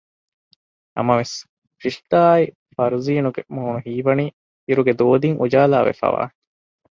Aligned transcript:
ނަމަވެސް 0.95 1.37
ރިޝްދާ 1.83 2.19
އާއި 2.27 2.45
ފަރުޒީނުގެ 2.75 3.41
މޫނު 3.55 3.79
ހީވަނީ 3.85 4.25
އިރުގެ 4.67 4.93
ދޯދިން 4.99 5.37
އުޖާލާވެފައި 5.41 6.13
ވާހެން 6.15 6.37